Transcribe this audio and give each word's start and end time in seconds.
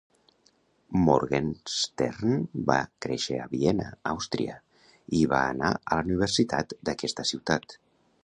Morgenstern 1.07 2.47
va 2.71 2.77
créixer 3.07 3.37
a 3.41 3.45
Viena, 3.53 3.91
Àustria, 4.13 4.57
i 5.21 5.21
va 5.35 5.41
anar 5.53 5.71
a 5.77 5.99
la 6.01 6.07
universitat 6.09 6.77
d'aquesta 6.89 7.27
ciutat. 7.33 7.77